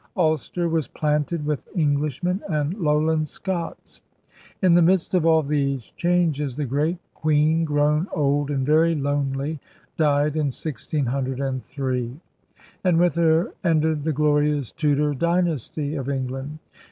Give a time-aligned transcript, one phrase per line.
[0.17, 4.01] Ulster was * planted' with Englishmen and Lowland Scots.
[4.63, 9.59] In the midst of all these changes the great Queen, grown old and very lonely,
[9.97, 12.19] died in 1603;
[12.83, 16.57] and with her ended the glorious Tudor dynasty of England.